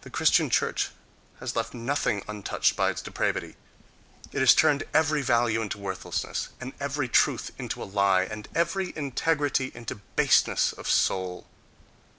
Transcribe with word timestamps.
The 0.00 0.08
Christian 0.08 0.48
church 0.48 0.88
has 1.40 1.54
left 1.54 1.74
nothing 1.74 2.24
untouched 2.26 2.74
by 2.74 2.88
its 2.88 3.02
depravity; 3.02 3.54
it 4.32 4.40
has 4.40 4.54
turned 4.54 4.84
every 4.94 5.20
value 5.20 5.60
into 5.60 5.76
worthlessness, 5.76 6.48
and 6.58 6.72
every 6.80 7.06
truth 7.06 7.50
into 7.58 7.82
a 7.82 7.84
lie, 7.84 8.22
and 8.22 8.48
every 8.54 8.94
integrity 8.96 9.72
into 9.74 9.96
baseness 10.16 10.72
of 10.72 10.88
soul. 10.88 11.46